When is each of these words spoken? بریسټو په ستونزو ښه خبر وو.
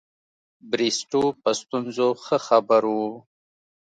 بریسټو 0.69 1.23
په 1.41 1.49
ستونزو 1.59 2.07
ښه 2.23 2.37
خبر 2.47 2.83
وو. 2.95 3.11